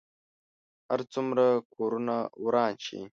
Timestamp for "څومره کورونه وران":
1.13-2.73